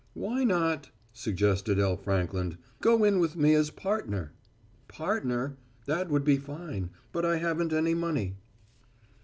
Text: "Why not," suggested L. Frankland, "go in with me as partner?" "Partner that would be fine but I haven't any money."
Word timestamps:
"Why 0.15 0.43
not," 0.43 0.89
suggested 1.13 1.77
L. 1.77 1.95
Frankland, 1.95 2.57
"go 2.81 3.03
in 3.03 3.19
with 3.19 3.35
me 3.35 3.53
as 3.53 3.69
partner?" 3.69 4.33
"Partner 4.87 5.57
that 5.85 6.09
would 6.09 6.23
be 6.23 6.37
fine 6.37 6.89
but 7.11 7.23
I 7.23 7.37
haven't 7.37 7.71
any 7.71 7.93
money." 7.93 8.35